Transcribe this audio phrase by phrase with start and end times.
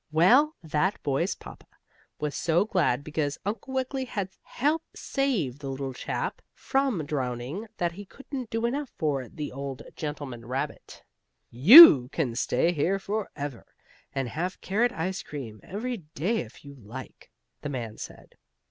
[0.11, 1.67] Well, that boy's papa
[2.17, 7.91] was so glad because Uncle Wiggily had helped save the little chap from drowning that
[7.91, 11.03] he couldn't do enough for the old gentleman rabbit.
[11.51, 13.63] "You can stay here forever,
[14.11, 17.29] and have carrot ice cream every day if you like,"
[17.61, 18.37] the man said.